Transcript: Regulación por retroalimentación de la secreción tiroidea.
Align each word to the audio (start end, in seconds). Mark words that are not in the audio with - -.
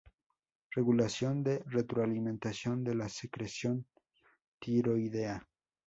Regulación 0.71 1.43
por 1.43 1.67
retroalimentación 1.71 2.83
de 2.83 2.95
la 2.95 3.07
secreción 3.07 3.85
tiroidea. 4.57 5.47